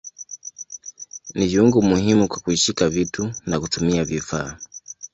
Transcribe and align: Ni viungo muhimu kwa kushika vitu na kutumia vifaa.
Ni 1.35 1.47
viungo 1.47 1.81
muhimu 1.81 2.27
kwa 2.27 2.39
kushika 2.39 2.89
vitu 2.89 3.33
na 3.45 3.59
kutumia 3.59 4.05
vifaa. 4.05 4.57